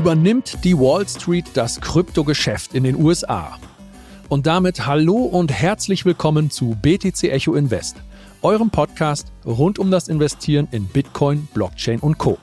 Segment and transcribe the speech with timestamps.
[0.00, 3.58] übernimmt die Wall Street das Kryptogeschäft in den USA.
[4.30, 7.96] Und damit hallo und herzlich willkommen zu BTC Echo Invest,
[8.40, 12.38] eurem Podcast rund um das Investieren in Bitcoin, Blockchain und Co.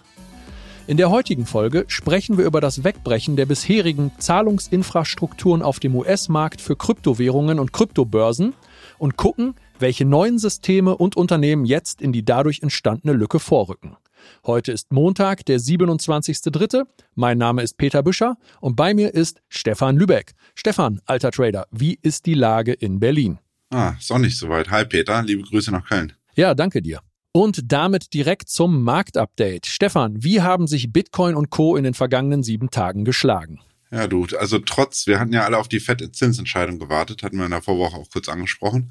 [0.85, 6.61] In der heutigen Folge sprechen wir über das Wegbrechen der bisherigen Zahlungsinfrastrukturen auf dem US-Markt
[6.61, 8.53] für Kryptowährungen und Kryptobörsen
[8.99, 13.97] und gucken, welche neuen Systeme und Unternehmen jetzt in die dadurch entstandene Lücke vorrücken.
[14.45, 16.85] Heute ist Montag, der 27.3.
[17.15, 20.33] Mein Name ist Peter Büscher und bei mir ist Stefan Lübeck.
[20.55, 23.39] Stefan, alter Trader, wie ist die Lage in Berlin?
[23.69, 24.69] Ah, sonnig soweit.
[24.69, 26.13] Hi Peter, liebe Grüße nach Köln.
[26.35, 27.01] Ja, danke dir.
[27.31, 29.65] Und damit direkt zum Marktupdate.
[29.65, 31.75] Stefan, wie haben sich Bitcoin und Co.
[31.75, 33.59] in den vergangenen sieben Tagen geschlagen?
[33.89, 37.51] Ja, du, also trotz, wir hatten ja alle auf die FED-Zinsentscheidung gewartet, hatten wir in
[37.51, 38.89] der Vorwoche auch kurz angesprochen.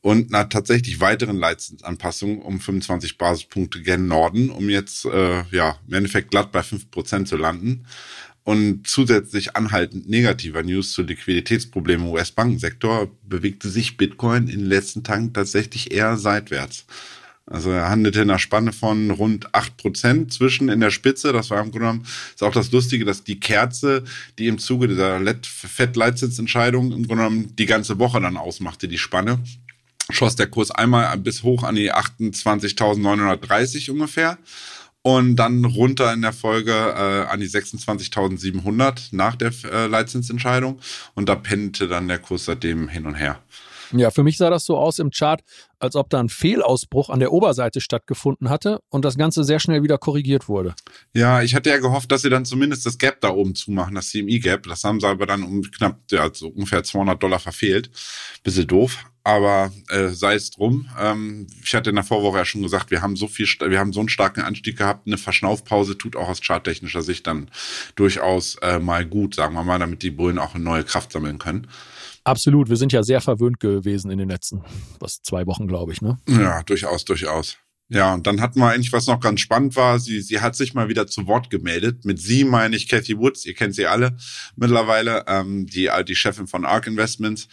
[0.00, 5.94] Und nach tatsächlich weiteren Leitzinsanpassungen um 25 Basispunkte gen Norden, um jetzt äh, ja im
[5.94, 7.84] Endeffekt glatt bei 5% zu landen.
[8.44, 15.04] Und zusätzlich anhaltend negativer News zu Liquiditätsproblemen im US-Bankensektor bewegte sich Bitcoin in den letzten
[15.04, 16.86] Tagen tatsächlich eher seitwärts.
[17.46, 21.32] Also er handelte in einer Spanne von rund acht Prozent zwischen in der Spitze.
[21.32, 24.04] Das war im Grunde genommen, ist auch das Lustige, dass die Kerze,
[24.38, 29.40] die im Zuge dieser Fett-Leitzinsentscheidung im Grunde genommen die ganze Woche dann ausmachte, die Spanne,
[30.08, 34.38] schoss der Kurs einmal bis hoch an die 28.930 ungefähr
[35.02, 40.80] und dann runter in der Folge äh, an die 26.700 nach der äh, Leitzinsentscheidung
[41.14, 43.40] und da pendelte dann der Kurs seitdem hin und her.
[43.92, 45.42] Ja, für mich sah das so aus im Chart,
[45.78, 49.82] als ob da ein Fehlausbruch an der Oberseite stattgefunden hatte und das Ganze sehr schnell
[49.82, 50.74] wieder korrigiert wurde.
[51.12, 54.10] Ja, ich hatte ja gehofft, dass sie dann zumindest das Gap da oben zumachen, das
[54.10, 54.64] CME-Gap.
[54.64, 57.90] Das haben sie aber dann um knapp, ja, so ungefähr 200 Dollar verfehlt.
[58.42, 60.88] Bisschen doof, aber äh, sei es drum.
[60.98, 63.92] Ähm, ich hatte in der Vorwoche ja schon gesagt, wir haben so viel, wir haben
[63.92, 65.06] so einen starken Anstieg gehabt.
[65.06, 67.50] Eine Verschnaufpause tut auch aus charttechnischer Sicht dann
[67.94, 71.38] durchaus äh, mal gut, sagen wir mal, damit die Bullen auch eine neue Kraft sammeln
[71.38, 71.68] können.
[72.24, 74.62] Absolut, wir sind ja sehr verwöhnt gewesen in den letzten,
[75.00, 76.18] was, zwei Wochen, glaube ich, ne?
[76.28, 77.56] Ja, durchaus, durchaus.
[77.88, 80.72] Ja, und dann hatten wir eigentlich, was noch ganz spannend war, sie, sie hat sich
[80.72, 82.06] mal wieder zu Wort gemeldet.
[82.06, 84.16] Mit sie meine ich Cathy Woods, ihr kennt sie alle
[84.56, 87.48] mittlerweile, ähm, die, die Chefin von ARK Investments.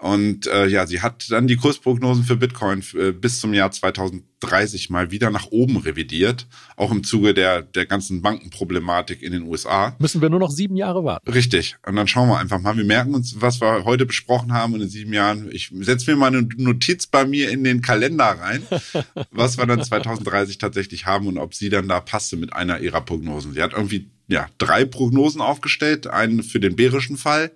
[0.00, 4.88] Und äh, ja, sie hat dann die Kursprognosen für Bitcoin äh, bis zum Jahr 2030
[4.88, 6.46] mal wieder nach oben revidiert,
[6.76, 9.94] auch im Zuge der, der ganzen Bankenproblematik in den USA.
[9.98, 11.30] Müssen wir nur noch sieben Jahre warten.
[11.30, 11.76] Richtig.
[11.86, 12.78] Und dann schauen wir einfach mal.
[12.78, 15.50] Wir merken uns, was wir heute besprochen haben und in sieben Jahren.
[15.52, 18.62] Ich setze mir mal eine Notiz bei mir in den Kalender rein,
[19.30, 23.02] was wir dann 2030 tatsächlich haben und ob sie dann da passte mit einer ihrer
[23.02, 23.52] Prognosen.
[23.52, 26.06] Sie hat irgendwie ja, drei Prognosen aufgestellt.
[26.06, 27.50] Einen für den bärischen Fall.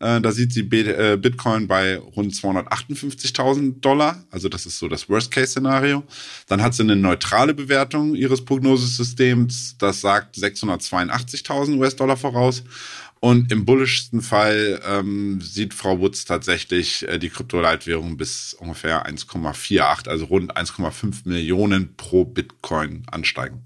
[0.00, 4.22] Äh, da sieht sie äh, Bitcoin bei rund 258.000 Dollar.
[4.30, 6.04] Also das ist so das Worst-Case-Szenario.
[6.46, 9.76] Dann hat sie eine neutrale Bewertung ihres Prognosesystems.
[9.78, 12.62] Das sagt 682.000 US-Dollar voraus.
[13.20, 20.08] Und im bullischsten Fall ähm, sieht Frau Woods tatsächlich äh, die Kryptoleitwährung bis ungefähr 1,48,
[20.08, 23.64] also rund 1,5 Millionen pro Bitcoin ansteigen.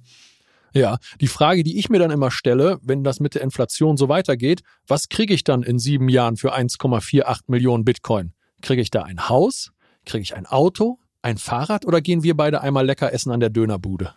[0.75, 4.09] Ja, die Frage, die ich mir dann immer stelle, wenn das mit der Inflation so
[4.09, 8.33] weitergeht, was kriege ich dann in sieben Jahren für 1,48 Millionen Bitcoin?
[8.63, 9.73] Kriege ich da ein Haus?
[10.07, 10.99] Kriege ich ein Auto?
[11.23, 14.15] Ein Fahrrad oder gehen wir beide einmal lecker essen an der Dönerbude?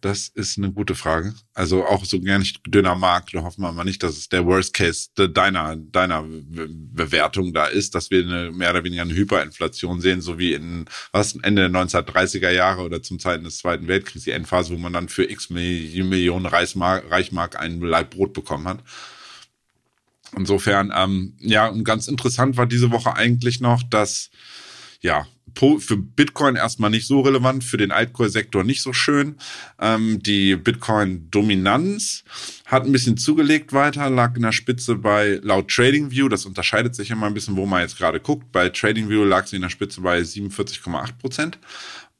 [0.00, 1.34] Das ist eine gute Frage.
[1.54, 4.46] Also auch so gern ich dünner mag, da hoffen wir mal nicht, dass es der
[4.46, 10.00] Worst Case deiner, deiner Bewertung da ist, dass wir eine, mehr oder weniger eine Hyperinflation
[10.00, 14.24] sehen, so wie in was Ende der 1930er Jahre oder zum Zeiten des Zweiten Weltkriegs,
[14.24, 18.80] die Endphase, wo man dann für x Millionen Reichsmark, Reichmark einen Leib Brot bekommen hat.
[20.36, 24.30] Insofern, ähm, ja, und ganz interessant war diese Woche eigentlich noch, dass
[25.00, 29.36] ja, für Bitcoin erstmal nicht so relevant, für den Altcoin-Sektor nicht so schön.
[29.80, 32.24] Ähm, die Bitcoin-Dominanz
[32.66, 37.10] hat ein bisschen zugelegt weiter, lag in der Spitze bei laut TradingView, das unterscheidet sich
[37.10, 38.52] immer ein bisschen, wo man jetzt gerade guckt.
[38.52, 41.58] Bei TradingView lag sie in der Spitze bei 47,8 Prozent.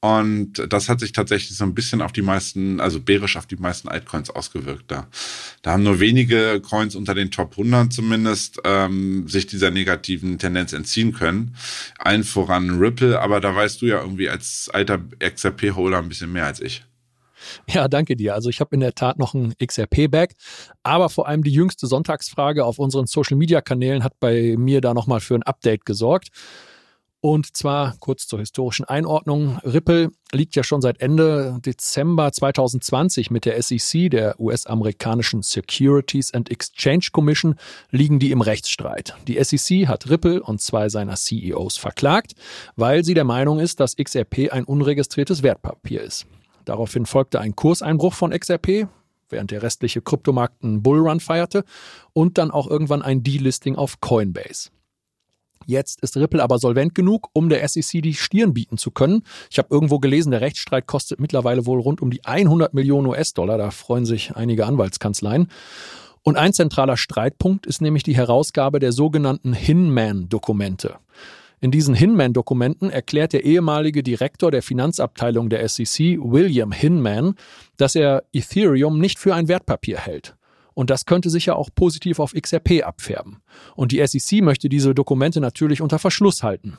[0.01, 3.57] Und das hat sich tatsächlich so ein bisschen auf die meisten, also bärisch auf die
[3.57, 4.91] meisten Altcoins ausgewirkt.
[4.91, 5.09] Da,
[5.63, 10.73] da haben nur wenige Coins unter den Top 100 zumindest ähm, sich dieser negativen Tendenz
[10.73, 11.57] entziehen können.
[11.99, 16.45] Allen voran Ripple, aber da weißt du ja irgendwie als alter XRP-Holder ein bisschen mehr
[16.47, 16.85] als ich.
[17.69, 18.35] Ja, danke dir.
[18.35, 20.35] Also ich habe in der Tat noch ein XRP-Bag,
[20.83, 25.35] aber vor allem die jüngste Sonntagsfrage auf unseren Social-Media-Kanälen hat bei mir da nochmal für
[25.35, 26.29] ein Update gesorgt.
[27.21, 29.59] Und zwar kurz zur historischen Einordnung.
[29.65, 36.51] Ripple liegt ja schon seit Ende Dezember 2020 mit der SEC, der US-amerikanischen Securities and
[36.51, 37.57] Exchange Commission,
[37.91, 39.17] liegen die im Rechtsstreit.
[39.27, 42.35] Die SEC hat Ripple und zwei seiner CEOs verklagt,
[42.77, 46.27] weil sie der Meinung ist, dass XRP ein unregistriertes Wertpapier ist.
[46.65, 48.89] Daraufhin folgte ein Kurseinbruch von XRP,
[49.31, 51.65] während der restliche Kryptomarkt einen Bullrun feierte
[52.13, 54.71] und dann auch irgendwann ein Delisting auf Coinbase.
[55.67, 59.23] Jetzt ist Ripple aber solvent genug, um der SEC die Stirn bieten zu können.
[59.51, 63.59] Ich habe irgendwo gelesen, der Rechtsstreit kostet mittlerweile wohl rund um die 100 Millionen US-Dollar.
[63.59, 65.49] Da freuen sich einige Anwaltskanzleien.
[66.23, 70.97] Und ein zentraler Streitpunkt ist nämlich die Herausgabe der sogenannten Hinman-Dokumente.
[71.61, 77.35] In diesen Hinman-Dokumenten erklärt der ehemalige Direktor der Finanzabteilung der SEC, William Hinman,
[77.77, 80.37] dass er Ethereum nicht für ein Wertpapier hält.
[80.77, 83.39] Und das könnte sich ja auch positiv auf XRP abfärben.
[83.77, 86.77] Und die SEC möchte diese Dokumente natürlich unter Verschluss halten.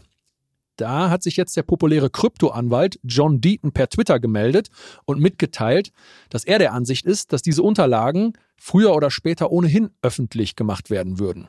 [0.75, 4.69] Da hat sich jetzt der populäre Kryptoanwalt John Deaton per Twitter gemeldet
[5.05, 5.91] und mitgeteilt,
[6.29, 11.17] dass er der Ansicht ist, dass diese Unterlagen früher oder später ohnehin öffentlich gemacht werden
[11.17, 11.47] würden.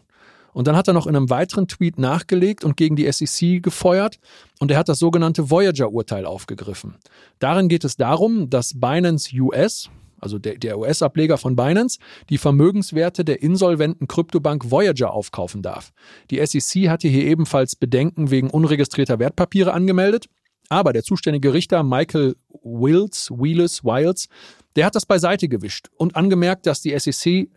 [0.55, 4.19] Und dann hat er noch in einem weiteren Tweet nachgelegt und gegen die SEC gefeuert
[4.59, 6.97] und er hat das sogenannte Voyager-Urteil aufgegriffen.
[7.41, 9.91] Darin geht es darum, dass Binance US,
[10.21, 11.99] also der, der US-Ableger von Binance,
[12.29, 15.93] die Vermögenswerte der insolventen Kryptobank Voyager aufkaufen darf.
[16.31, 20.27] Die SEC hatte hier ebenfalls Bedenken wegen unregistrierter Wertpapiere angemeldet.
[20.69, 24.29] Aber der zuständige Richter Michael Wills, Wheelis, Wiles,
[24.77, 27.49] der hat das beiseite gewischt und angemerkt, dass die SEC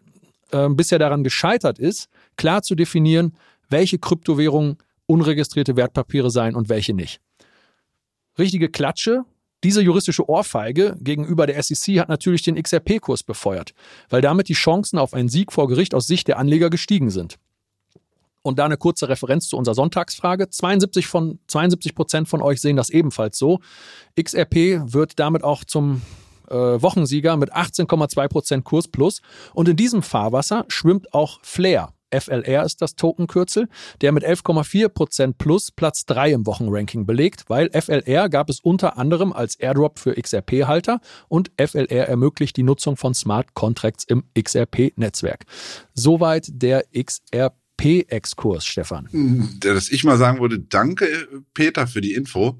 [0.52, 3.36] äh, bisher daran gescheitert ist, klar zu definieren,
[3.69, 4.78] welche Kryptowährungen
[5.08, 7.19] unregistrierte Wertpapiere seien und welche nicht.
[8.40, 9.24] Richtige Klatsche
[9.63, 13.74] diese juristische Ohrfeige gegenüber der SEC hat natürlich den XRP-Kurs befeuert,
[14.10, 17.38] weil damit die Chancen auf einen Sieg vor Gericht aus Sicht der Anleger gestiegen sind.
[18.44, 20.50] Und da eine kurze Referenz zu unserer Sonntagsfrage.
[20.50, 23.60] 72 von 72 Prozent von euch sehen das ebenfalls so.
[24.19, 26.02] XRP wird damit auch zum
[26.50, 29.22] äh, Wochensieger mit 18,2 Prozent Kurs plus.
[29.54, 31.94] Und in diesem Fahrwasser schwimmt auch Flair.
[32.12, 33.68] FLR ist das Tokenkürzel,
[34.02, 39.34] der mit 11,4% plus Platz 3 im Wochenranking belegt, weil FLR gab es unter anderem
[39.34, 45.46] als Airdrop für XRP-Halter und FLR ermöglicht die Nutzung von Smart Contracts im XRP-Netzwerk.
[45.94, 49.58] Soweit der XRP-Exkurs, Stefan.
[49.60, 52.60] Dass ich mal sagen würde, danke Peter für die Info.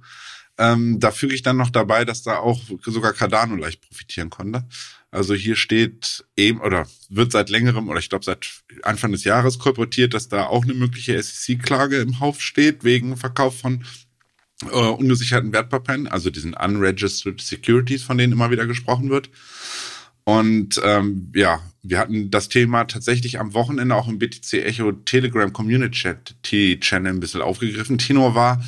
[0.58, 4.66] Ähm, da füge ich dann noch dabei, dass da auch sogar Cardano leicht profitieren konnte.
[5.12, 8.50] Also hier steht eben oder wird seit längerem oder ich glaube seit
[8.84, 13.60] Anfang des Jahres kolportiert, dass da auch eine mögliche SEC-Klage im Hauf steht wegen Verkauf
[13.60, 13.84] von
[14.64, 19.30] äh, ungesicherten Wertpapieren, also diesen unregistered Securities, von denen immer wieder gesprochen wird.
[20.24, 25.52] Und ähm, ja, wir hatten das Thema tatsächlich am Wochenende auch im BTC Echo Telegram
[25.52, 27.98] Community Channel ein bisschen aufgegriffen.
[27.98, 28.64] Tino war,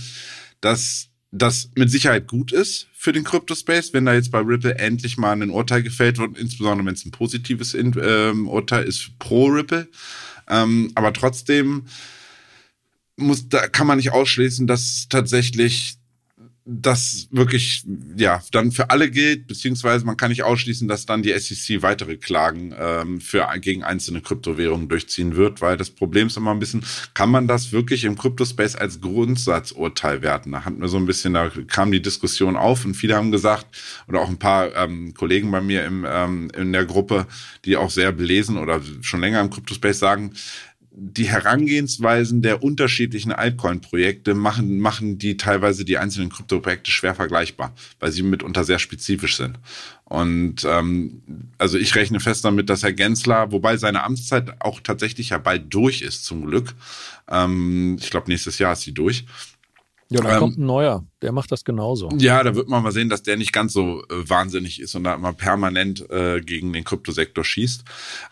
[0.61, 5.17] dass das mit Sicherheit gut ist für den Crypto-Space, wenn da jetzt bei Ripple endlich
[5.17, 9.89] mal ein Urteil gefällt wird, insbesondere wenn es ein positives ähm, Urteil ist pro Ripple.
[10.47, 11.83] Ähm, aber trotzdem
[13.17, 15.97] muss, da kann man nicht ausschließen, dass tatsächlich
[16.65, 17.83] das wirklich
[18.15, 22.15] ja dann für alle gilt, beziehungsweise man kann nicht ausschließen, dass dann die SEC weitere
[22.15, 26.85] Klagen ähm, für gegen einzelne Kryptowährungen durchziehen wird, weil das Problem ist immer ein bisschen,
[27.13, 30.53] kann man das wirklich im Kryptospace als Grundsatzurteil werten?
[30.53, 33.65] Da hatten wir so ein bisschen, da kam die Diskussion auf und viele haben gesagt,
[34.07, 37.27] oder auch ein paar ähm, Kollegen bei mir im, ähm, in der Gruppe,
[37.65, 40.33] die auch sehr belesen oder schon länger im Kryptospace sagen,
[40.95, 48.11] die Herangehensweisen der unterschiedlichen Altcoin-Projekte machen, machen die teilweise die einzelnen Krypto-Projekte schwer vergleichbar, weil
[48.11, 49.57] sie mitunter sehr spezifisch sind.
[50.05, 51.23] Und ähm,
[51.57, 55.73] also ich rechne fest damit, dass Herr Gensler, wobei seine Amtszeit auch tatsächlich ja bald
[55.73, 56.75] durch ist, zum Glück.
[57.27, 59.25] Ähm, ich glaube, nächstes Jahr ist sie durch
[60.13, 62.09] ja, da ähm, kommt ein neuer, der macht das genauso.
[62.17, 65.05] Ja, da wird man mal sehen, dass der nicht ganz so äh, wahnsinnig ist und
[65.05, 67.83] da immer permanent äh, gegen den Kryptosektor schießt.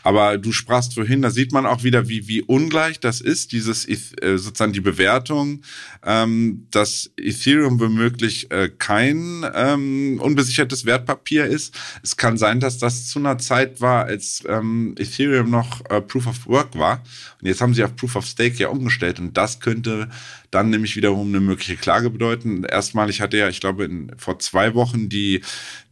[0.04, 3.88] Aber du sprachst vorhin, da sieht man auch wieder, wie, wie ungleich das ist, dieses
[3.88, 5.62] äh, sozusagen die Bewertung,
[6.06, 11.74] ähm, dass Ethereum womöglich äh, kein ähm, unbesichertes Wertpapier ist.
[12.04, 16.28] Es kann sein, dass das zu einer Zeit war, als ähm, Ethereum noch äh, Proof
[16.28, 17.02] of Work war.
[17.42, 20.10] Und jetzt haben sie auf Proof of Stake ja umgestellt und das könnte
[20.52, 22.66] dann nämlich wiederum eine mögliche Klage bedeuten.
[22.82, 25.42] Erstmalig hatte ja, ich glaube, in, vor zwei Wochen die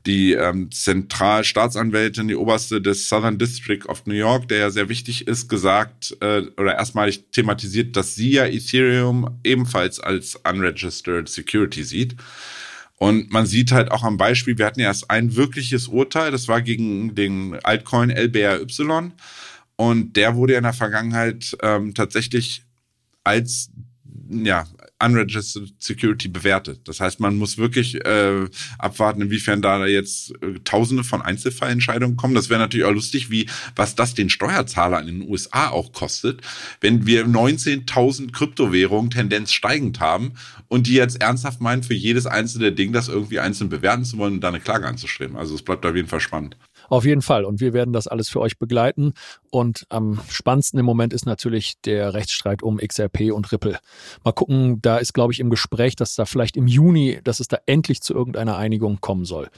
[0.05, 5.27] die ähm, Zentralstaatsanwältin, die oberste des Southern District of New York, der ja sehr wichtig
[5.27, 12.15] ist, gesagt äh, oder erstmalig thematisiert, dass sie ja Ethereum ebenfalls als unregistered Security sieht.
[12.95, 16.47] Und man sieht halt auch am Beispiel, wir hatten ja erst ein wirkliches Urteil, das
[16.47, 19.11] war gegen den Altcoin LBRY.
[19.75, 22.63] Und der wurde in der Vergangenheit ähm, tatsächlich
[23.23, 23.69] als
[24.29, 24.65] ja,
[25.03, 26.81] unregistered Security bewertet.
[26.85, 28.45] Das heißt, man muss wirklich äh,
[28.77, 32.35] abwarten, inwiefern da jetzt äh, Tausende von Einzelfallentscheidungen kommen.
[32.35, 36.41] Das wäre natürlich auch lustig, wie was das den Steuerzahler in den USA auch kostet,
[36.81, 40.33] wenn wir 19.000 Kryptowährungen Tendenz steigend haben
[40.67, 44.35] und die jetzt ernsthaft meinen, für jedes einzelne Ding das irgendwie einzeln bewerten zu wollen
[44.35, 45.37] und da eine Klage anzustreben.
[45.37, 46.57] Also es bleibt auf jeden Fall spannend.
[46.89, 47.45] Auf jeden Fall.
[47.45, 49.13] Und wir werden das alles für euch begleiten.
[49.51, 53.79] Und am spannendsten im Moment ist natürlich der Rechtsstreit um XRP und Ripple.
[54.23, 57.47] Mal gucken, da ist, glaube ich, im Gespräch, dass da vielleicht im Juni, dass es
[57.47, 59.49] da endlich zu irgendeiner Einigung kommen soll.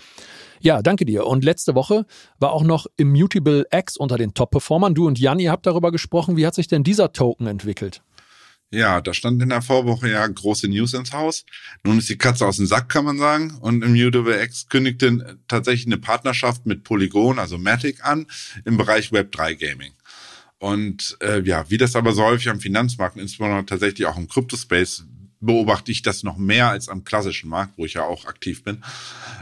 [0.60, 1.26] Ja, danke dir.
[1.26, 2.06] Und letzte Woche
[2.40, 4.94] war auch noch Immutable X unter den Top-Performern.
[4.94, 6.38] Du und Jan, ihr habt darüber gesprochen.
[6.38, 8.04] Wie hat sich denn dieser Token entwickelt?
[8.74, 11.46] Ja, da stand in der Vorwoche ja große News ins Haus.
[11.84, 13.58] Nun ist die Katze aus dem Sack, kann man sagen.
[13.60, 18.28] Und Immutable X kündigte tatsächlich eine Partnerschaft mit Polygon, also Matic, an
[18.64, 19.92] im Bereich Web3 Gaming.
[20.58, 25.04] Und äh, ja, wie das aber so häufig am Finanzmarkt, insbesondere tatsächlich auch im Crypto-Space,
[25.42, 28.84] beobachte ich das noch mehr als am klassischen Markt, wo ich ja auch aktiv bin,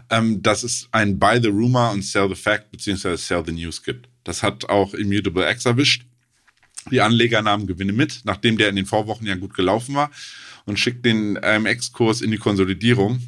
[0.09, 3.83] ähm, dass es ein Buy the Rumor und Sell the Fact beziehungsweise Sell the News
[3.83, 4.09] gibt.
[4.23, 6.05] Das hat auch Immutable X erwischt.
[6.91, 10.11] Die Anleger nahmen Gewinne mit, nachdem der in den Vorwochen ja gut gelaufen war
[10.65, 13.21] und schickt den AMX-Kurs in die Konsolidierung.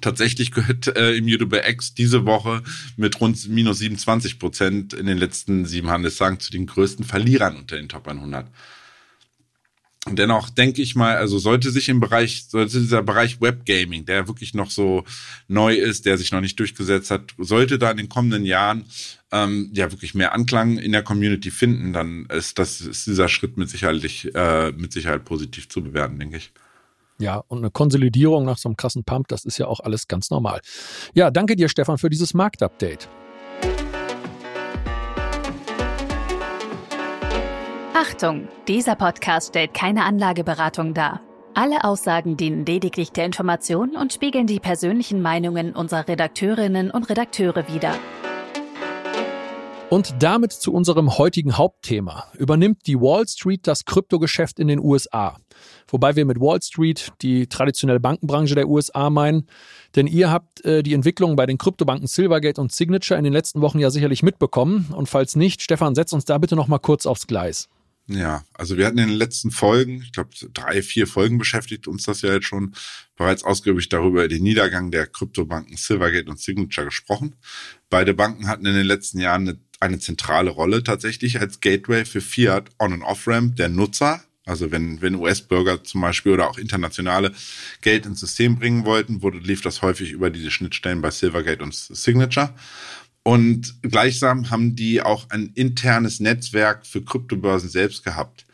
[0.00, 2.62] Tatsächlich gehört äh, Immutable X diese Woche
[2.96, 7.76] mit rund minus 27 Prozent in den letzten sieben Handelstagen zu den größten Verlierern unter
[7.76, 8.46] den Top 100.
[10.06, 14.54] Dennoch denke ich mal, also sollte sich im Bereich, sollte dieser Bereich Webgaming, der wirklich
[14.54, 15.04] noch so
[15.48, 18.84] neu ist, der sich noch nicht durchgesetzt hat, sollte da in den kommenden Jahren
[19.32, 23.58] ähm, ja wirklich mehr Anklang in der Community finden, dann ist das ist dieser Schritt
[23.58, 24.02] mit Sicherheit
[24.34, 26.52] äh, mit Sicherheit positiv zu bewerten, denke ich.
[27.18, 30.30] Ja, und eine Konsolidierung nach so einem krassen Pump, das ist ja auch alles ganz
[30.30, 30.60] normal.
[31.14, 33.08] Ja, danke dir, Stefan, für dieses Marktupdate.
[38.00, 41.20] Achtung, dieser Podcast stellt keine Anlageberatung dar.
[41.54, 47.66] Alle Aussagen dienen lediglich der Information und spiegeln die persönlichen Meinungen unserer Redakteurinnen und Redakteure
[47.66, 47.92] wider.
[49.90, 52.28] Und damit zu unserem heutigen Hauptthema.
[52.34, 55.36] Übernimmt die Wall Street das Kryptogeschäft in den USA?
[55.88, 59.48] Wobei wir mit Wall Street die traditionelle Bankenbranche der USA meinen.
[59.96, 63.60] Denn ihr habt äh, die Entwicklung bei den Kryptobanken Silvergate und Signature in den letzten
[63.60, 64.86] Wochen ja sicherlich mitbekommen.
[64.94, 67.68] Und falls nicht, Stefan, setz uns da bitte noch mal kurz aufs Gleis.
[68.10, 72.04] Ja, also wir hatten in den letzten Folgen, ich glaube drei, vier Folgen beschäftigt uns
[72.04, 72.74] das ja jetzt schon,
[73.16, 77.36] bereits ausgiebig darüber den Niedergang der Kryptobanken Silvergate und Signature gesprochen.
[77.90, 82.22] Beide Banken hatten in den letzten Jahren eine, eine zentrale Rolle tatsächlich als Gateway für
[82.22, 84.22] Fiat On- und Off-Ramp der Nutzer.
[84.46, 87.34] Also wenn, wenn US-Bürger zum Beispiel oder auch internationale
[87.82, 91.74] Geld ins System bringen wollten, wurde, lief das häufig über diese Schnittstellen bei Silvergate und
[91.74, 92.54] Signature.
[93.22, 98.46] Und gleichsam haben die auch ein internes Netzwerk für Kryptobörsen selbst gehabt.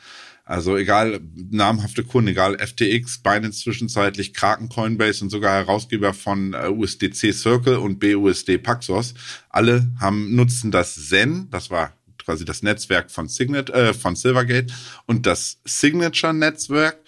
[0.47, 6.69] Also egal, namhafte Kunden, egal FTX, Binance zwischenzeitlich, Kraken, Coinbase und sogar Herausgeber von äh,
[6.69, 9.15] USDC Circle und BUSD Paxos,
[9.49, 14.73] alle haben nutzen das Zen, das war quasi das Netzwerk von Signet, äh, von Silvergate
[15.07, 16.99] und das Signature Netzwerk,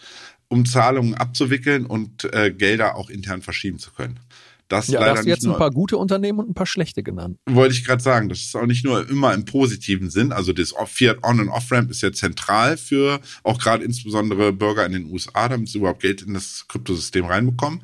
[0.49, 4.19] um Zahlungen abzuwickeln und äh, Gelder auch intern verschieben zu können.
[4.69, 7.03] Das ja, leider hast du jetzt nur, ein paar gute Unternehmen und ein paar schlechte
[7.03, 7.39] genannt.
[7.47, 10.33] Wollte ich gerade sagen, das ist auch nicht nur immer im positiven Sinn.
[10.33, 14.93] Also das Fiat On- und Off-Ramp ist ja zentral für auch gerade insbesondere Bürger in
[14.93, 17.81] den USA, damit sie überhaupt Geld in das Kryptosystem reinbekommen.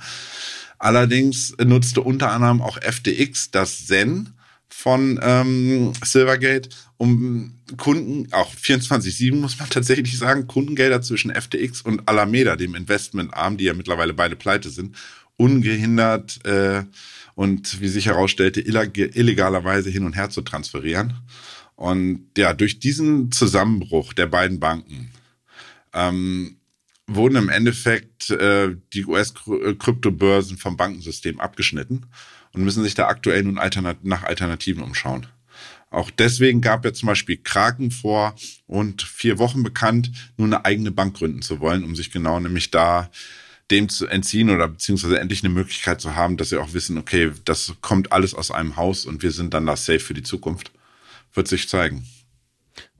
[0.78, 4.34] Allerdings nutzte unter anderem auch FTX das Zen
[4.68, 12.08] von ähm, Silvergate, um Kunden, auch 24-7 muss man tatsächlich sagen, Kundengelder zwischen FTX und
[12.08, 14.96] Alameda, dem Investmentarm, die ja mittlerweile beide pleite sind,
[15.42, 16.84] ungehindert äh,
[17.34, 21.14] und wie sich herausstellte, illegalerweise hin und her zu transferieren.
[21.74, 25.10] Und ja, durch diesen Zusammenbruch der beiden Banken
[25.92, 26.58] ähm,
[27.08, 32.06] wurden im Endeffekt äh, die US-Kryptobörsen vom Bankensystem abgeschnitten
[32.52, 35.26] und müssen sich da aktuell nun alternat nach Alternativen umschauen.
[35.90, 40.92] Auch deswegen gab ja zum Beispiel Kraken vor und vier Wochen bekannt, nun eine eigene
[40.92, 43.10] Bank gründen zu wollen, um sich genau nämlich da
[43.70, 47.32] dem zu entziehen oder beziehungsweise endlich eine Möglichkeit zu haben, dass sie auch wissen, okay,
[47.44, 50.72] das kommt alles aus einem Haus und wir sind dann da safe für die Zukunft.
[51.34, 52.06] Wird sich zeigen.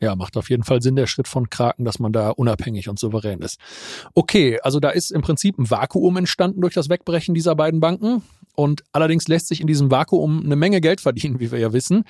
[0.00, 2.98] Ja, macht auf jeden Fall Sinn, der Schritt von Kraken, dass man da unabhängig und
[2.98, 3.58] souverän ist.
[4.14, 8.22] Okay, also da ist im Prinzip ein Vakuum entstanden durch das Wegbrechen dieser beiden Banken.
[8.54, 12.04] Und allerdings lässt sich in diesem Vakuum eine Menge Geld verdienen, wie wir ja wissen.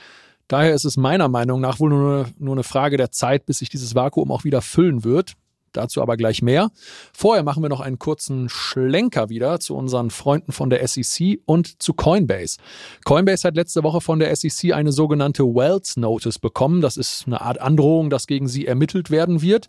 [0.49, 3.69] Daher ist es meiner Meinung nach wohl nur, nur eine Frage der Zeit, bis sich
[3.69, 5.35] dieses Vakuum auch wieder füllen wird.
[5.73, 6.71] Dazu aber gleich mehr.
[7.13, 11.83] Vorher machen wir noch einen kurzen Schlenker wieder zu unseren Freunden von der SEC und
[11.83, 12.59] zu Coinbase.
[13.05, 16.81] Coinbase hat letzte Woche von der SEC eine sogenannte Wells Notice bekommen.
[16.81, 19.69] Das ist eine Art Androhung, dass gegen sie ermittelt werden wird.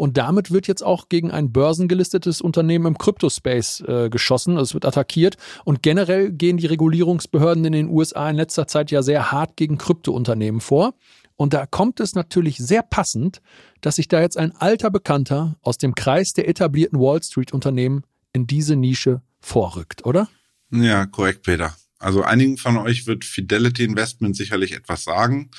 [0.00, 4.52] Und damit wird jetzt auch gegen ein börsengelistetes Unternehmen im Kryptospace äh, geschossen.
[4.52, 5.36] Also es wird attackiert.
[5.66, 9.76] Und generell gehen die Regulierungsbehörden in den USA in letzter Zeit ja sehr hart gegen
[9.76, 10.94] Kryptounternehmen vor.
[11.40, 13.40] Und da kommt es natürlich sehr passend,
[13.80, 18.04] dass sich da jetzt ein alter Bekannter aus dem Kreis der etablierten Wall Street Unternehmen
[18.34, 20.28] in diese Nische vorrückt, oder?
[20.70, 21.74] Ja, korrekt, Peter.
[21.98, 25.50] Also einigen von euch wird Fidelity Investment sicherlich etwas sagen.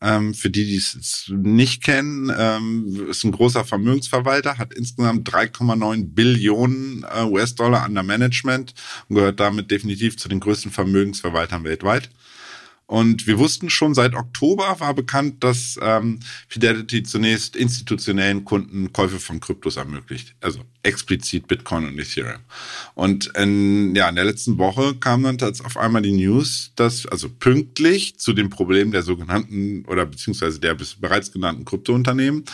[0.00, 6.14] Ähm, für die, die es nicht kennen, ähm, ist ein großer Vermögensverwalter, hat insgesamt 3,9
[6.14, 8.74] Billionen äh, US-Dollar under Management
[9.08, 12.08] und gehört damit definitiv zu den größten Vermögensverwaltern weltweit.
[12.86, 19.18] Und wir wussten schon seit Oktober war bekannt, dass ähm, Fidelity zunächst institutionellen Kunden Käufe
[19.18, 20.34] von Kryptos ermöglicht.
[20.40, 22.40] Also explizit Bitcoin und Ethereum.
[22.94, 27.30] Und in, ja, in der letzten Woche kam dann auf einmal die News, dass also
[27.30, 32.44] pünktlich zu dem Problem der sogenannten oder beziehungsweise der bereits genannten Kryptounternehmen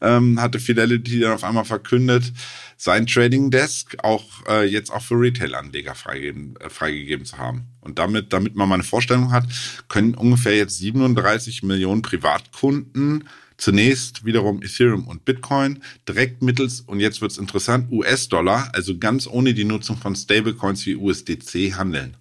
[0.00, 2.32] ähm, hatte Fidelity dann auf einmal verkündet,
[2.76, 7.66] sein Trading Desk auch äh, jetzt auch für Retail-Anleger freigegeben, äh, freigegeben zu haben.
[7.80, 9.44] Und damit, damit man mal eine Vorstellung hat,
[9.88, 17.20] können ungefähr jetzt 37 Millionen Privatkunden zunächst wiederum Ethereum und Bitcoin direkt mittels, und jetzt
[17.20, 22.16] wird's interessant, US-Dollar, also ganz ohne die Nutzung von Stablecoins wie USDC handeln.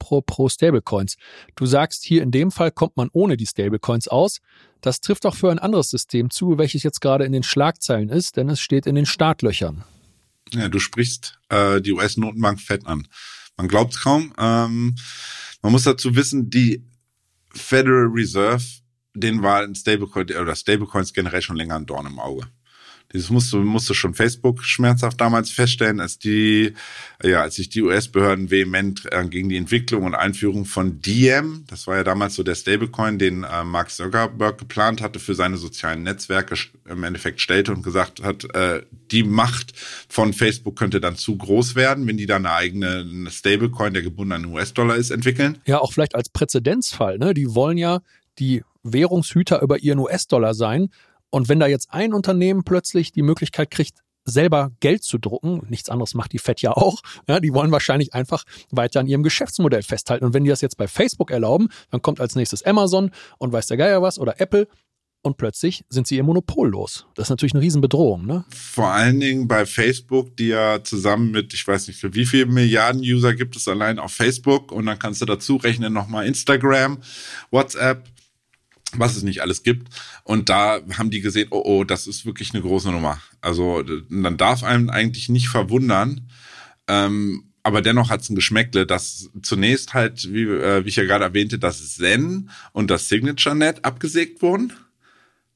[0.00, 1.16] Apropos Stablecoins.
[1.56, 4.40] Du sagst, hier in dem Fall kommt man ohne die Stablecoins aus.
[4.80, 8.36] Das trifft auch für ein anderes System zu, welches jetzt gerade in den Schlagzeilen ist,
[8.36, 9.84] denn es steht in den Startlöchern.
[10.52, 13.06] Ja, du sprichst äh, die US-Notenbank Fed an.
[13.56, 14.32] Man glaubt es kaum.
[14.38, 14.96] Ähm,
[15.62, 16.82] man muss dazu wissen, die
[17.52, 18.64] Federal Reserve,
[19.14, 22.46] den war ein Stablecoin oder Stablecoins generell schon länger ein Dorn im Auge.
[23.12, 26.74] Das musste, musste schon Facebook schmerzhaft damals feststellen, als die,
[27.22, 31.88] ja, als sich die US-Behörden vehement äh, gegen die Entwicklung und Einführung von Diem, das
[31.88, 36.04] war ja damals so der Stablecoin, den äh, Mark Zuckerberg geplant hatte für seine sozialen
[36.04, 36.54] Netzwerke,
[36.88, 39.72] im Endeffekt stellte und gesagt hat, äh, die Macht
[40.08, 44.32] von Facebook könnte dann zu groß werden, wenn die dann eine eigene Stablecoin, der gebunden
[44.32, 45.58] an US-Dollar ist, entwickeln.
[45.66, 47.34] Ja, auch vielleicht als Präzedenzfall, ne?
[47.34, 48.00] Die wollen ja
[48.38, 50.90] die Währungshüter über ihren US-Dollar sein
[51.30, 55.88] und wenn da jetzt ein Unternehmen plötzlich die Möglichkeit kriegt, selber Geld zu drucken, nichts
[55.88, 59.82] anderes macht die Fed ja auch, ja, die wollen wahrscheinlich einfach weiter an ihrem Geschäftsmodell
[59.82, 60.24] festhalten.
[60.24, 63.66] Und wenn die das jetzt bei Facebook erlauben, dann kommt als nächstes Amazon und weiß
[63.68, 64.68] der Geier was oder Apple
[65.22, 67.06] und plötzlich sind sie ihr Monopol los.
[67.14, 68.44] Das ist natürlich eine Riesenbedrohung, ne?
[68.48, 72.46] Vor allen Dingen bei Facebook, die ja zusammen mit, ich weiß nicht, für wie viele
[72.46, 76.98] Milliarden User gibt es allein auf Facebook und dann kannst du dazu rechnen nochmal Instagram,
[77.50, 78.08] WhatsApp,
[78.96, 79.88] was es nicht alles gibt.
[80.24, 83.20] Und da haben die gesehen, oh, oh, das ist wirklich eine große Nummer.
[83.40, 86.28] Also dann darf einem eigentlich nicht verwundern,
[86.88, 91.04] ähm, aber dennoch hat es ein Geschmäckle, dass zunächst halt, wie, äh, wie ich ja
[91.04, 94.72] gerade erwähnte, das Zen und das SignatureNet abgesägt wurden.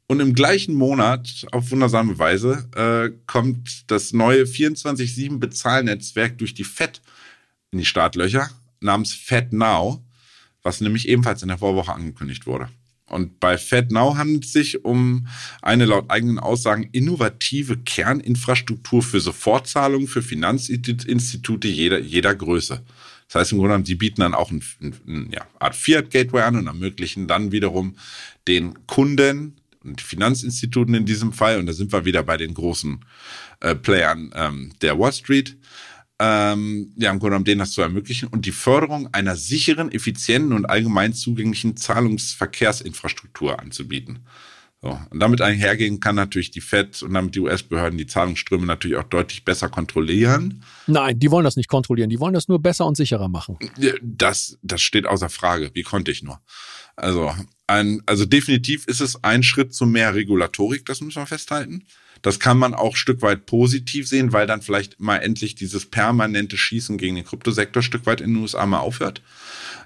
[0.06, 7.00] Und im gleichen Monat, auf wundersame Weise, äh, kommt das neue 24-7-Bezahlnetzwerk durch die FED
[7.70, 10.00] in die Startlöcher namens FedNow,
[10.62, 12.68] was nämlich ebenfalls in der Vorwoche angekündigt wurde.
[13.14, 15.29] Und bei FedNow handelt es sich um
[15.62, 22.83] eine laut eigenen Aussagen innovative Kerninfrastruktur für Sofortzahlungen für Finanzinstitute jeder, jeder Größe.
[23.29, 26.57] Das heißt im Grunde genommen, die bieten dann auch eine ein, ja, Art Fiat-Gateway an
[26.57, 27.94] und ermöglichen dann wiederum
[28.48, 32.98] den Kunden und Finanzinstituten in diesem Fall, und da sind wir wieder bei den großen
[33.61, 35.57] äh, Playern ähm, der Wall Street,
[36.20, 40.53] ähm, ja, im Grunde genommen denen das zu ermöglichen und die Förderung einer sicheren, effizienten
[40.53, 44.20] und allgemein zugänglichen Zahlungsverkehrsinfrastruktur anzubieten.
[44.81, 45.00] So.
[45.11, 49.05] Und damit einhergehen kann natürlich die FED und damit die US-Behörden die Zahlungsströme natürlich auch
[49.05, 50.62] deutlich besser kontrollieren.
[50.87, 53.59] Nein, die wollen das nicht kontrollieren, die wollen das nur besser und sicherer machen.
[54.03, 55.70] Das, das steht außer Frage.
[55.72, 56.38] Wie konnte ich nur?
[56.96, 57.33] Also,
[57.66, 61.85] ein, also definitiv ist es ein Schritt zu mehr Regulatorik, das müssen wir festhalten.
[62.24, 66.56] Das kann man auch Stück weit positiv sehen, weil dann vielleicht mal endlich dieses permanente
[66.56, 69.20] Schießen gegen den Kryptosektor Stück weit in den USA mal aufhört.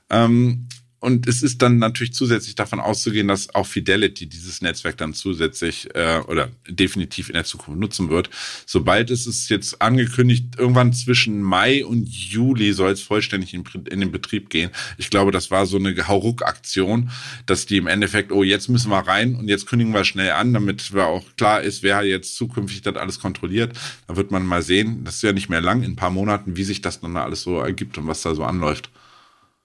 [0.09, 0.69] Ähm,
[1.01, 5.95] und es ist dann natürlich zusätzlich davon auszugehen, dass auch Fidelity dieses Netzwerk dann zusätzlich
[5.95, 8.31] äh, oder definitiv in der Zukunft nutzen wird.
[8.67, 14.01] Sobald es ist jetzt angekündigt, irgendwann zwischen Mai und Juli soll es vollständig in, in
[14.01, 14.71] den Betrieb gehen.
[14.97, 17.11] Ich glaube, das war so eine Hauruck-Aktion,
[17.47, 20.53] dass die im Endeffekt, oh, jetzt müssen wir rein und jetzt kündigen wir schnell an,
[20.53, 23.79] damit wir auch klar ist, wer jetzt zukünftig das alles kontrolliert.
[24.09, 26.57] Da wird man mal sehen, das ist ja nicht mehr lang, in ein paar Monaten,
[26.57, 28.91] wie sich das dann alles so ergibt und was da so anläuft.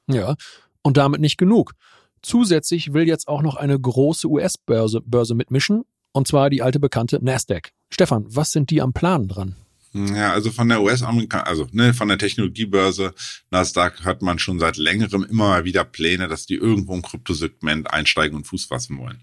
[0.08, 0.36] Ja,
[0.84, 1.74] und damit nicht genug.
[2.22, 7.20] Zusätzlich will jetzt auch noch eine große US-Börse Börse mitmischen, und zwar die alte bekannte
[7.24, 7.72] Nasdaq.
[7.90, 9.56] Stefan, was sind die am Plan dran?
[9.94, 13.14] Ja, also von der US-Amerikan, also ne, von der Technologiebörse
[13.52, 17.92] Nasdaq hat man schon seit längerem immer mal wieder Pläne, dass die irgendwo im Kryptosegment
[17.92, 19.22] einsteigen und Fuß fassen wollen.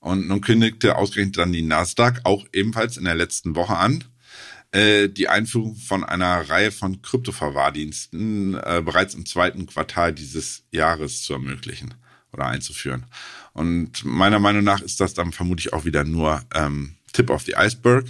[0.00, 4.02] Und nun kündigte ausgerechnet dann die Nasdaq auch ebenfalls in der letzten Woche an,
[4.74, 11.22] äh, die Einführung von einer Reihe von Kryptoverwahrdiensten äh, bereits im zweiten Quartal dieses Jahres
[11.22, 11.94] zu ermöglichen
[12.32, 13.04] oder einzuführen.
[13.52, 17.54] Und meiner Meinung nach ist das dann vermutlich auch wieder nur ähm, Tip of the
[17.56, 18.06] Iceberg.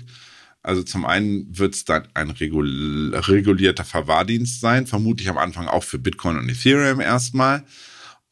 [0.62, 5.98] Also zum einen wird es dann ein regulierter Verwahrdienst sein, vermutlich am Anfang auch für
[5.98, 7.62] Bitcoin und Ethereum erstmal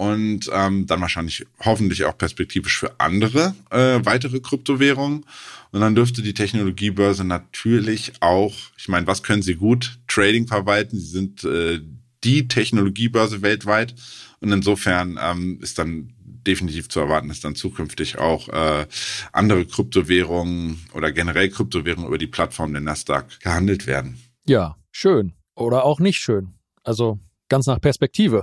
[0.03, 5.25] und ähm, dann wahrscheinlich hoffentlich auch perspektivisch für andere äh, weitere Kryptowährungen.
[5.71, 10.01] Und dann dürfte die Technologiebörse natürlich auch, ich meine, was können sie gut?
[10.09, 10.99] Trading verwalten.
[10.99, 11.81] Sie sind äh,
[12.25, 13.95] die Technologiebörse weltweit.
[14.41, 18.87] Und insofern ähm, ist dann definitiv zu erwarten, dass dann zukünftig auch äh,
[19.31, 24.21] andere Kryptowährungen oder generell Kryptowährungen über die Plattform der Nasdaq gehandelt werden.
[24.49, 25.35] Ja, schön.
[25.55, 26.55] Oder auch nicht schön.
[26.83, 28.43] Also ganz nach Perspektive.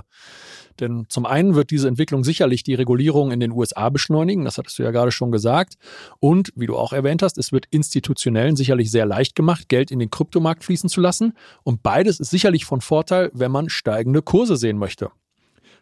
[0.80, 4.78] Denn zum einen wird diese Entwicklung sicherlich die Regulierung in den USA beschleunigen, das hattest
[4.78, 5.74] du ja gerade schon gesagt.
[6.18, 9.98] Und wie du auch erwähnt hast, es wird institutionellen sicherlich sehr leicht gemacht, Geld in
[9.98, 11.34] den Kryptomarkt fließen zu lassen.
[11.62, 15.10] Und beides ist sicherlich von Vorteil, wenn man steigende Kurse sehen möchte.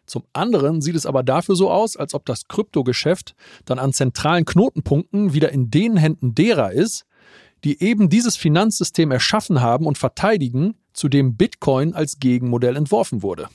[0.05, 3.35] Zum anderen sieht es aber dafür so aus, als ob das Kryptogeschäft
[3.65, 7.05] dann an zentralen Knotenpunkten wieder in den Händen derer ist,
[7.63, 13.49] die eben dieses Finanzsystem erschaffen haben und verteidigen, zu dem Bitcoin als Gegenmodell entworfen wurde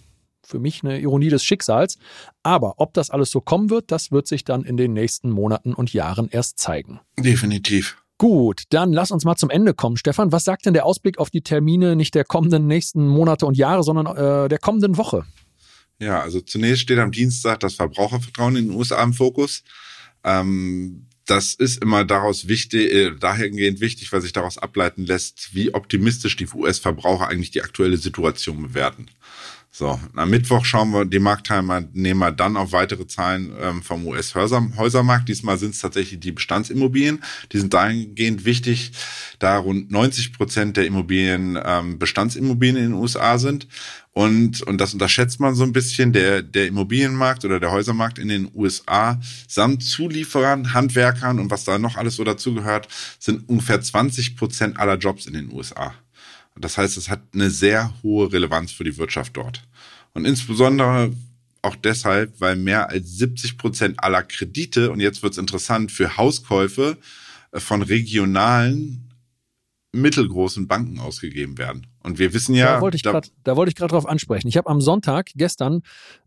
[0.45, 1.99] für mich eine Ironie des Schicksals.
[2.43, 5.75] Aber ob das alles so kommen wird, das wird sich dann in den nächsten Monaten
[5.75, 7.01] und Jahren erst zeigen.
[7.19, 7.97] Definitiv.
[8.19, 9.97] Gut, dann lass uns mal zum Ende kommen.
[9.97, 13.57] Stefan, was sagt denn der Ausblick auf die Termine nicht der kommenden nächsten Monate und
[13.57, 15.25] Jahre, sondern äh, der kommenden Woche?
[15.99, 19.65] Ja, also zunächst steht am Dienstag das Verbrauchervertrauen in den USA im Fokus.
[20.23, 25.75] Ähm, das ist immer daraus wichtig, äh, dahergehend wichtig, weil sich daraus ableiten lässt, wie
[25.75, 29.07] optimistisch die US-Verbraucher eigentlich die aktuelle Situation bewerten.
[29.77, 35.29] So, am Mittwoch schauen wir die Marktteilnehmer dann auf weitere Zahlen ähm, vom US-Häusermarkt.
[35.29, 37.25] Diesmal sind es tatsächlich die Bestandsimmobilien.
[37.51, 38.93] Die sind dahingehend wichtig,
[39.41, 43.67] da rund 90 Prozent der Immobilien ähm, Bestandsimmobilien in den USA sind.
[44.13, 48.29] Und, und das unterschätzt man so ein bisschen, der, der Immobilienmarkt oder der Häusermarkt in
[48.29, 52.87] den USA samt Zulieferern, Handwerkern und was da noch alles so dazugehört,
[53.19, 55.95] sind ungefähr 20 Prozent aller Jobs in den USA.
[56.59, 59.63] Das heißt, es hat eine sehr hohe Relevanz für die Wirtschaft dort.
[60.13, 61.13] Und insbesondere
[61.63, 66.17] auch deshalb, weil mehr als 70 Prozent aller Kredite, und jetzt wird es interessant, für
[66.17, 66.99] Hauskäufe
[67.53, 69.11] äh, von regionalen,
[69.93, 71.87] mittelgroßen Banken ausgegeben werden.
[72.03, 72.75] Und wir wissen ja.
[73.45, 74.49] Da wollte ich gerade drauf ansprechen.
[74.49, 75.83] Ich habe am Sonntag gestern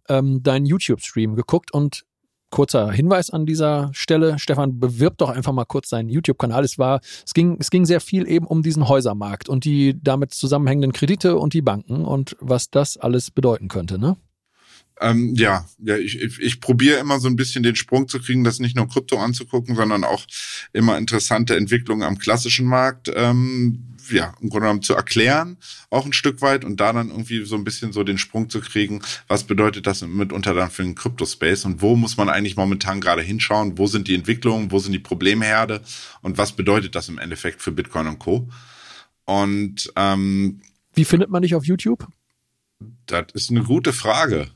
[0.08, 2.06] ähm, deinen YouTube-Stream geguckt und
[2.50, 4.40] kurzer Hinweis an dieser Stelle.
[4.40, 6.64] Stefan, bewirb doch einfach mal kurz seinen YouTube-Kanal.
[6.64, 10.34] Es war, es ging, es ging sehr viel eben um diesen Häusermarkt und die damit
[10.34, 14.18] zusammenhängenden Kredite und die Banken und was das alles bedeuten könnte, ne?
[15.00, 18.44] Ähm, ja, ja, ich, ich, ich probiere immer so ein bisschen den Sprung zu kriegen,
[18.44, 20.26] das nicht nur Krypto anzugucken, sondern auch
[20.74, 25.58] immer interessante Entwicklungen am klassischen Markt ähm, ja, im Grunde genommen zu erklären,
[25.90, 28.62] auch ein Stück weit und da dann irgendwie so ein bisschen so den Sprung zu
[28.62, 33.02] kriegen, was bedeutet das mitunter dann für den Crypto-Space und wo muss man eigentlich momentan
[33.02, 35.82] gerade hinschauen, wo sind die Entwicklungen, wo sind die Problemherde
[36.22, 38.50] und was bedeutet das im Endeffekt für Bitcoin und Co.
[39.26, 40.62] Und ähm,
[40.94, 42.08] wie findet man dich auf YouTube?
[43.06, 44.50] Das ist eine gute Frage.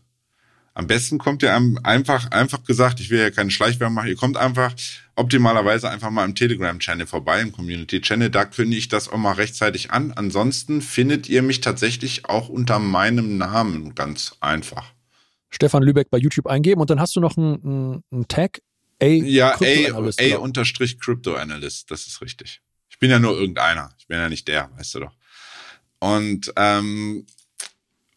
[0.74, 1.54] Am besten kommt ihr
[1.84, 4.74] einfach, einfach gesagt, ich will ja keine Schleichwerbung machen, ihr kommt einfach
[5.16, 9.92] optimalerweise einfach mal im Telegram-Channel vorbei, im Community-Channel, da kündige ich das auch mal rechtzeitig
[9.92, 10.14] an.
[10.14, 14.94] Ansonsten findet ihr mich tatsächlich auch unter meinem Namen ganz einfach.
[15.50, 18.62] Stefan Lübeck bei YouTube eingeben und dann hast du noch einen, einen Tag,
[19.02, 22.62] A, ja, A, A unterstrich Crypto Analyst, das ist richtig.
[22.90, 25.14] Ich bin ja nur irgendeiner, ich bin ja nicht der, weißt du doch.
[26.00, 27.26] Und ähm,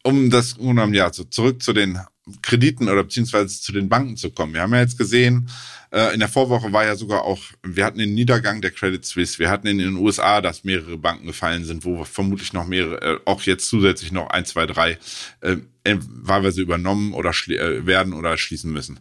[0.05, 0.57] um das,
[0.93, 1.99] ja, so zurück zu den
[2.43, 4.55] Krediten oder beziehungsweise zu den Banken zu kommen.
[4.55, 5.51] Wir haben ja jetzt gesehen,
[5.91, 9.39] äh, in der Vorwoche war ja sogar auch, wir hatten den Niedergang der Credit Suisse,
[9.39, 13.21] wir hatten in den USA, dass mehrere Banken gefallen sind, wo vermutlich noch mehrere, äh,
[13.27, 14.99] auch jetzt zusätzlich noch ein, zwei, drei,
[15.41, 19.01] äh, wahlweise übernommen oder äh, werden oder schließen müssen.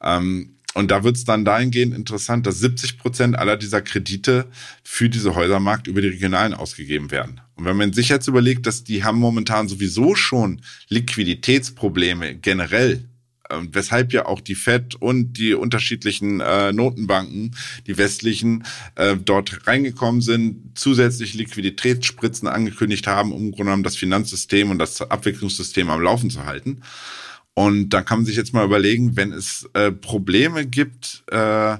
[0.00, 4.46] Ähm, und da wird es dann dahingehend interessant, dass 70 Prozent aller dieser Kredite
[4.84, 7.40] für diese Häusermarkt über die Regionalen ausgegeben werden.
[7.60, 13.04] Und wenn man sich jetzt überlegt, dass die haben momentan sowieso schon Liquiditätsprobleme generell,
[13.50, 17.54] und weshalb ja auch die Fed und die unterschiedlichen äh, Notenbanken,
[17.86, 24.70] die westlichen, äh, dort reingekommen sind, zusätzlich Liquiditätsspritzen angekündigt haben, um Grunde genommen das Finanzsystem
[24.70, 26.80] und das Abwicklungssystem am Laufen zu halten.
[27.52, 31.76] Und dann kann man sich jetzt mal überlegen, wenn es äh, Probleme gibt äh,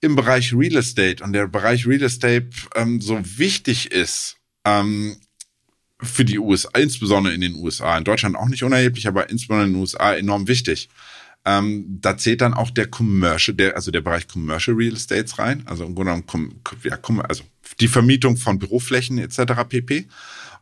[0.00, 5.16] im Bereich Real Estate und der Bereich Real Estate ähm, so wichtig ist ähm,
[6.00, 9.74] für die USA, insbesondere in den USA, in Deutschland auch nicht unerheblich, aber insbesondere in
[9.74, 10.88] den USA enorm wichtig.
[11.44, 15.62] Ähm, da zählt dann auch der Commercial, der, also der Bereich Commercial Real Estates rein,
[15.66, 16.98] also im Grunde genommen, ja,
[17.28, 17.42] also
[17.80, 19.64] die Vermietung von Büroflächen etc.
[19.68, 20.06] pp.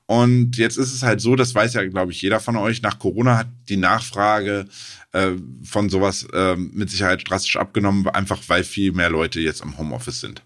[0.07, 2.99] Und jetzt ist es halt so, das weiß ja, glaube ich, jeder von euch, nach
[2.99, 4.67] Corona hat die Nachfrage
[5.13, 5.33] äh,
[5.63, 10.21] von sowas äh, mit Sicherheit drastisch abgenommen, einfach weil viel mehr Leute jetzt im Homeoffice
[10.21, 10.43] sind.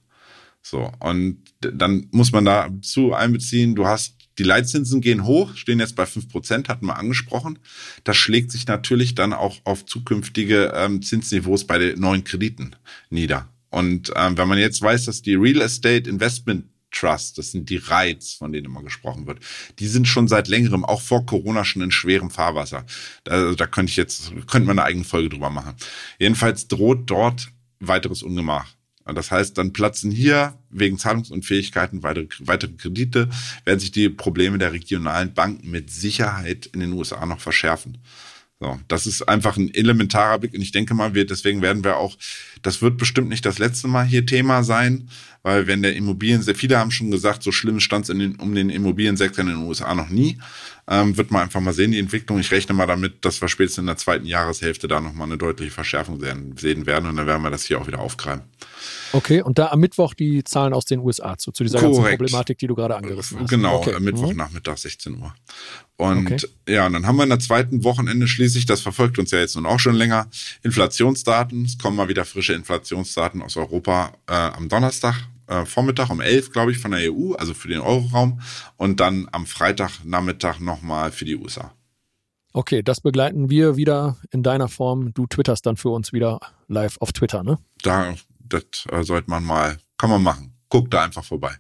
[0.66, 5.94] So, und dann muss man dazu einbeziehen, du hast die Leitzinsen gehen hoch, stehen jetzt
[5.94, 7.59] bei fünf Prozent, hatten wir angesprochen.
[8.03, 12.74] Das schlägt sich natürlich dann auch auf zukünftige ähm, Zinsniveaus bei den neuen Krediten
[13.11, 13.48] nieder.
[13.68, 17.77] Und ähm, wenn man jetzt weiß, dass die Real Estate Investment Trust, das sind die
[17.77, 19.40] REITs, von denen immer gesprochen wird,
[19.81, 22.87] die sind schon seit längerem, auch vor Corona, schon in schwerem Fahrwasser.
[23.24, 25.74] Da, da könnte ich jetzt, könnte man eine eigene Folge drüber machen.
[26.18, 27.48] Jedenfalls droht dort
[27.81, 28.72] weiteres Ungemach.
[29.05, 33.29] Das heißt, dann platzen hier wegen Zahlungsunfähigkeiten weitere, weitere Kredite,
[33.64, 37.99] werden sich die Probleme der regionalen Banken mit Sicherheit in den USA noch verschärfen.
[38.61, 41.99] So, das ist einfach ein elementarer Blick und ich denke mal, wir, deswegen werden wir
[41.99, 42.17] auch,
[42.64, 45.09] das wird bestimmt nicht das letzte Mal hier Thema sein,
[45.42, 49.42] weil wenn der Immobilien, viele haben schon gesagt, so schlimm stand es um den Immobiliensektor
[49.42, 50.38] in den USA noch nie.
[50.87, 52.38] Ähm, wird man einfach mal sehen, die Entwicklung.
[52.40, 55.70] Ich rechne mal damit, dass wir spätestens in der zweiten Jahreshälfte da nochmal eine deutliche
[55.70, 58.42] Verschärfung sehen werden und dann werden wir das hier auch wieder aufgreifen.
[59.12, 61.96] Okay, und da am Mittwoch die Zahlen aus den USA zu, zu dieser Korrekt.
[61.96, 63.48] ganzen Problematik, die du gerade angerissen hast.
[63.48, 63.98] Genau, okay.
[64.00, 64.79] Mittwochnachmittag mhm.
[64.79, 65.35] 16 Uhr.
[65.96, 66.46] Und okay.
[66.68, 69.55] ja, und dann haben wir in der zweiten Wochenende schließlich, das verfolgt uns ja jetzt
[69.55, 70.29] nun auch schon länger,
[70.64, 71.64] Inflationsdaten.
[71.64, 76.53] Es kommen mal wieder frische Inflationsdaten aus Europa äh, am Donnerstag äh, Vormittag um 11,
[76.53, 78.40] glaube ich, von der EU, also für den Euroraum.
[78.77, 81.73] Und dann am Freitagnachmittag nochmal für die USA.
[82.53, 85.12] Okay, das begleiten wir wieder in deiner Form.
[85.12, 86.38] Du twitterst dann für uns wieder
[86.69, 87.59] live auf Twitter, ne?
[87.83, 90.55] Da, das äh, sollte man mal, kann man machen.
[90.69, 91.57] Guck da einfach vorbei.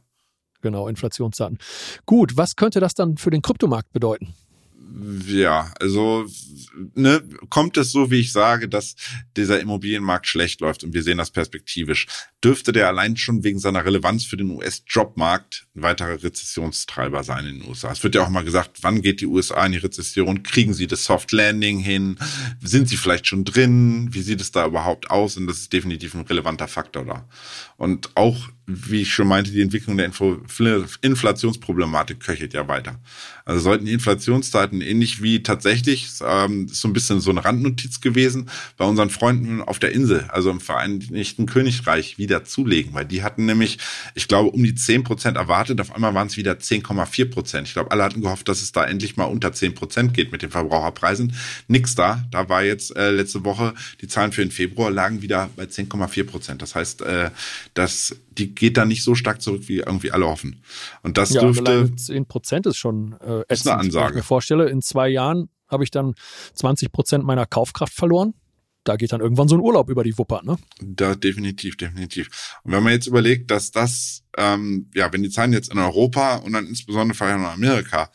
[0.60, 1.58] Genau, Inflationsdaten.
[2.06, 4.34] Gut, was könnte das dann für den Kryptomarkt bedeuten?
[5.26, 6.26] Ja, also
[6.94, 8.94] ne, kommt es so, wie ich sage, dass
[9.36, 12.06] dieser Immobilienmarkt schlecht läuft und wir sehen das perspektivisch,
[12.42, 17.60] dürfte der allein schon wegen seiner Relevanz für den US-Jobmarkt ein weiterer Rezessionstreiber sein in
[17.60, 17.92] den USA.
[17.92, 20.42] Es wird ja auch mal gesagt, wann geht die USA in die Rezession?
[20.42, 22.18] Kriegen sie das Soft Landing hin?
[22.62, 24.08] Sind sie vielleicht schon drin?
[24.12, 25.36] Wie sieht es da überhaupt aus?
[25.36, 27.28] Und das ist definitiv ein relevanter Faktor da.
[27.76, 30.10] Und auch wie ich schon meinte, die Entwicklung der
[31.02, 32.98] Inflationsproblematik köchelt ja weiter.
[33.44, 38.00] Also sollten die Inflationsdaten ähnlich wie tatsächlich, ähm, ist so ein bisschen so eine Randnotiz
[38.00, 38.48] gewesen,
[38.78, 43.44] bei unseren Freunden auf der Insel, also im Vereinigten Königreich, wieder zulegen, weil die hatten
[43.44, 43.78] nämlich,
[44.14, 47.68] ich glaube, um die 10 Prozent erwartet, auf einmal waren es wieder 10,4 Prozent.
[47.68, 50.40] Ich glaube, alle hatten gehofft, dass es da endlich mal unter 10 Prozent geht mit
[50.40, 51.34] den Verbraucherpreisen.
[51.68, 52.24] Nix da.
[52.30, 56.24] Da war jetzt äh, letzte Woche, die Zahlen für den Februar lagen wieder bei 10,4
[56.24, 56.62] Prozent.
[56.62, 57.30] Das heißt, äh,
[57.74, 60.62] dass die geht da nicht so stark zurück, wie irgendwie alle hoffen.
[61.02, 61.94] Und das ja, dürfte.
[61.94, 64.10] 10 Prozent ist schon äh, ätzend, ist eine Ansage.
[64.10, 66.14] ich mir vorstelle, in zwei Jahren habe ich dann
[66.54, 68.34] 20 Prozent meiner Kaufkraft verloren.
[68.84, 70.56] Da geht dann irgendwann so ein Urlaub über die Wupper, ne?
[70.80, 72.58] Da definitiv, definitiv.
[72.64, 76.36] Und wenn man jetzt überlegt, dass das, ähm, ja, wenn die Zahlen jetzt in Europa
[76.36, 78.10] und dann insbesondere vielleicht in Amerika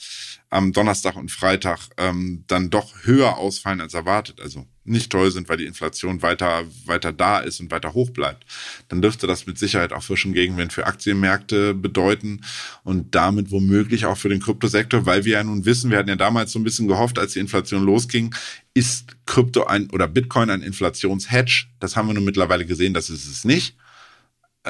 [0.50, 5.48] am Donnerstag und Freitag ähm, dann doch höher ausfallen als erwartet, also nicht toll sind,
[5.48, 8.46] weil die Inflation weiter, weiter da ist und weiter hoch bleibt,
[8.88, 12.42] dann dürfte das mit Sicherheit auch frischen Gegenwind für Aktienmärkte bedeuten
[12.84, 16.16] und damit womöglich auch für den Kryptosektor, weil wir ja nun wissen, wir hatten ja
[16.16, 18.34] damals so ein bisschen gehofft, als die Inflation losging,
[18.74, 21.68] ist Krypto ein oder Bitcoin ein Inflationshedge?
[21.80, 23.76] Das haben wir nun mittlerweile gesehen, das ist es nicht.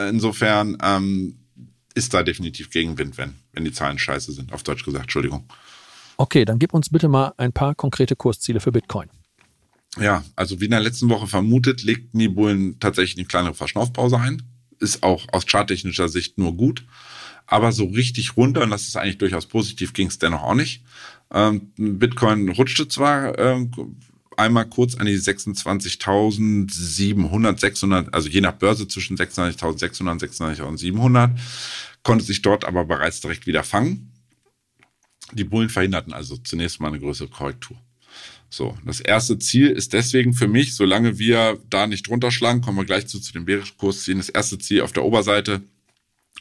[0.08, 1.40] Insofern ähm,
[1.96, 5.46] ist da definitiv Gegenwind, wenn, wenn die Zahlen scheiße sind, auf Deutsch gesagt, Entschuldigung.
[6.18, 9.10] Okay, dann gib uns bitte mal ein paar konkrete Kursziele für Bitcoin.
[9.98, 14.20] Ja, also wie in der letzten Woche vermutet, legten die Bullen tatsächlich eine kleinere Verschnaufpause
[14.20, 14.44] ein.
[14.80, 16.86] Ist auch aus charttechnischer Sicht nur gut.
[17.48, 20.84] Aber so richtig runter, und das ist eigentlich durchaus positiv, ging es dennoch auch nicht.
[21.32, 23.72] Ähm, Bitcoin rutschte zwar ähm,
[24.40, 31.32] einmal kurz an die 26.700, 600, also je nach Börse zwischen 26.600 und 26.700,
[32.04, 34.12] konnte sich dort aber bereits direkt wieder fangen.
[35.34, 37.78] Die Bullen verhinderten also zunächst mal eine größere Korrektur.
[38.50, 42.78] So, das erste Ziel ist deswegen für mich, solange wir da nicht drunter schlagen, kommen
[42.78, 44.18] wir gleich zu, zu dem Bärischkurs ziehen.
[44.18, 45.62] Das erste Ziel auf der Oberseite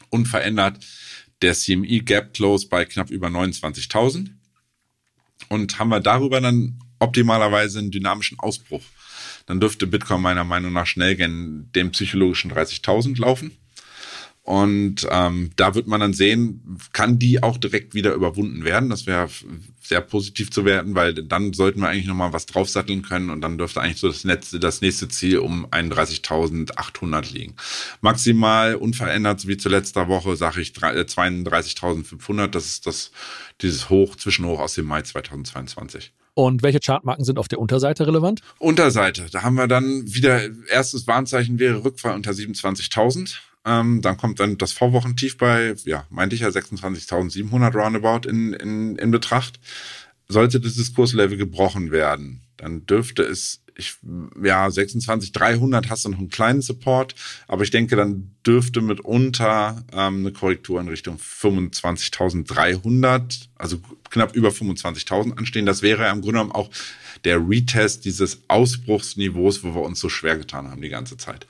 [0.09, 0.79] unverändert
[1.43, 4.29] der CME Gap Close bei knapp über 29.000.
[5.49, 8.83] Und haben wir darüber dann optimalerweise einen dynamischen Ausbruch.
[9.45, 13.51] Dann dürfte Bitcoin meiner Meinung nach schnell gen dem psychologischen 30.000 laufen.
[14.49, 18.89] Und ähm, da wird man dann sehen, kann die auch direkt wieder überwunden werden.
[18.89, 19.29] Das wäre
[19.79, 23.59] sehr positiv zu werten, weil dann sollten wir eigentlich nochmal was draufsatteln können und dann
[23.59, 27.55] dürfte eigentlich so das, letzte, das nächste Ziel um 31.800 liegen.
[28.01, 32.47] Maximal unverändert wie zu letzter Woche sage ich 32.500.
[32.47, 33.11] Das ist das,
[33.61, 36.11] dieses Hoch, Zwischenhoch aus dem Mai 2022.
[36.33, 38.41] Und welche Chartmarken sind auf der Unterseite relevant?
[38.59, 43.35] Unterseite, da haben wir dann wieder, erstes Warnzeichen wäre Rückfall unter 27.000.
[43.65, 48.95] Ähm, dann kommt dann das Vorwochentief bei, ja, meinte ich ja, 26.700 roundabout in, in,
[48.95, 49.59] in Betracht.
[50.27, 53.95] sollte dieses Kurslevel gebrochen werden, dann dürfte es ich,
[54.43, 57.15] ja, 26, 300 hast du noch einen kleinen Support,
[57.47, 64.49] aber ich denke, dann dürfte mitunter ähm, eine Korrektur in Richtung 25.300, also knapp über
[64.49, 65.65] 25.000 anstehen.
[65.65, 66.69] Das wäre ja im Grunde genommen auch
[67.23, 71.45] der Retest dieses Ausbruchsniveaus, wo wir uns so schwer getan haben die ganze Zeit.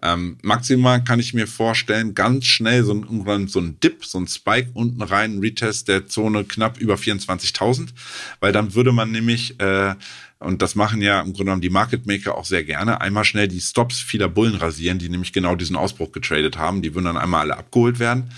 [0.00, 4.28] Ähm, maximal kann ich mir vorstellen, ganz schnell so ein, so ein Dip, so ein
[4.28, 7.88] Spike unten rein, Retest der Zone knapp über 24.000,
[8.38, 9.94] weil dann würde man nämlich, äh,
[10.40, 13.48] und das machen ja im Grunde genommen die Market Maker auch sehr gerne, einmal schnell
[13.48, 16.80] die Stops vieler Bullen rasieren, die nämlich genau diesen Ausbruch getradet haben.
[16.80, 18.30] Die würden dann einmal alle abgeholt werden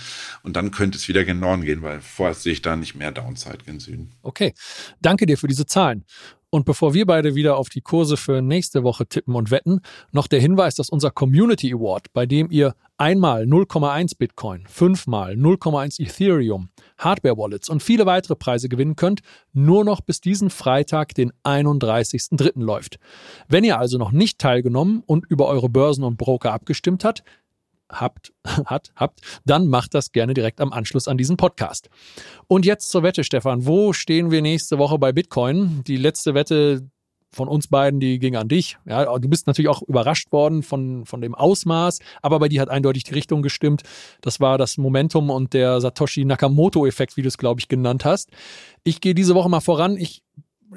[0.43, 3.13] und dann könnte es wieder gen Norden gehen, weil vorher sehe ich da nicht mehr
[3.13, 4.13] Downside gen Süden.
[4.23, 4.55] Okay,
[5.01, 6.05] danke dir für diese Zahlen.
[6.51, 10.27] Und bevor wir beide wieder auf die Kurse für nächste Woche tippen und wetten, noch
[10.27, 16.69] der Hinweis, dass unser Community Award, bei dem ihr einmal 0,1 Bitcoin, fünfmal 0,1 Ethereum,
[16.99, 19.21] Hardware-Wallets und viele weitere Preise gewinnen könnt,
[19.53, 22.61] nur noch bis diesen Freitag, den 31.03.
[22.63, 22.99] läuft.
[23.49, 27.23] Wenn ihr also noch nicht teilgenommen und über eure Börsen und Broker abgestimmt habt,
[27.91, 28.33] habt,
[28.65, 31.91] hat, habt, dann macht das gerne direkt am Anschluss an diesen Podcast.
[32.47, 33.67] Und jetzt zur Wette, Stefan.
[33.67, 35.83] Wo stehen wir nächste Woche bei Bitcoin?
[35.87, 36.89] Die letzte Wette
[37.33, 38.77] von uns beiden, die ging an dich.
[38.87, 42.69] Ja, du bist natürlich auch überrascht worden von, von dem Ausmaß, aber bei dir hat
[42.69, 43.83] eindeutig die Richtung gestimmt.
[44.21, 48.31] Das war das Momentum und der Satoshi Nakamoto-Effekt, wie du es, glaube ich, genannt hast.
[48.83, 49.97] Ich gehe diese Woche mal voran.
[49.97, 50.23] Ich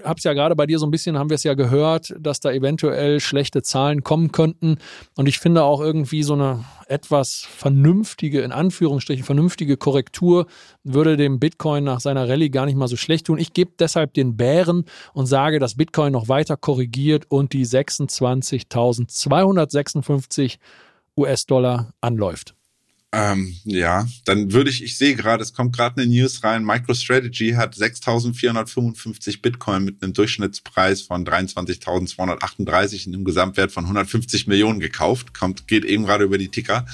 [0.03, 2.39] habe es ja gerade bei dir so ein bisschen, haben wir es ja gehört, dass
[2.39, 4.77] da eventuell schlechte Zahlen kommen könnten.
[5.15, 10.47] Und ich finde auch irgendwie so eine etwas vernünftige, in Anführungsstrichen vernünftige Korrektur
[10.83, 13.37] würde dem Bitcoin nach seiner Rallye gar nicht mal so schlecht tun.
[13.37, 20.57] Ich gebe deshalb den Bären und sage, dass Bitcoin noch weiter korrigiert und die 26.256
[21.17, 22.55] US-Dollar anläuft.
[23.15, 27.51] Ähm, ja, dann würde ich, ich sehe gerade, es kommt gerade eine News rein, MicroStrategy
[27.51, 35.37] hat 6.455 Bitcoin mit einem Durchschnittspreis von 23.238 in einem Gesamtwert von 150 Millionen gekauft.
[35.37, 36.87] Kommt, geht eben gerade über die Ticker.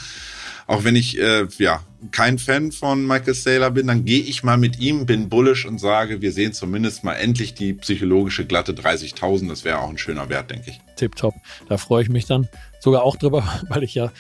[0.68, 4.58] Auch wenn ich äh, ja kein Fan von Michael Saylor bin, dann gehe ich mal
[4.58, 9.48] mit ihm, bin bullish und sage, wir sehen zumindest mal endlich die psychologische glatte 30.000.
[9.48, 10.82] Das wäre auch ein schöner Wert, denke ich.
[10.98, 11.34] Tipptopp.
[11.70, 14.12] Da freue ich mich dann sogar auch drüber, weil ich ja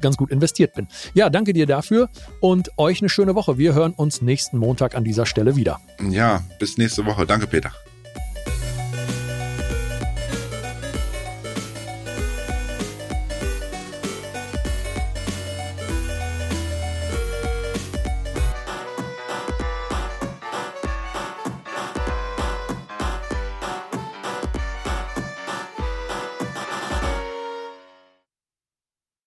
[0.00, 0.88] ganz gut investiert bin.
[1.14, 2.08] Ja, danke dir dafür
[2.40, 3.58] und euch eine schöne Woche.
[3.58, 5.80] Wir hören uns nächsten Montag an dieser Stelle wieder.
[6.10, 7.26] Ja, bis nächste Woche.
[7.26, 7.72] Danke, Peter.